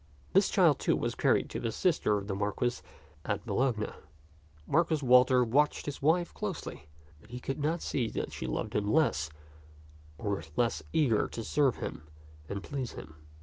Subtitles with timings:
[0.33, 2.81] This child, too, was carried to the sister of the Marquis
[3.23, 3.91] at Bologna.
[4.65, 6.87] Marquis Walter watched his wife closely,
[7.21, 9.29] but he could not see that she loved him less
[10.17, 12.01] or was less eager to serve him
[12.49, 13.13] and please him.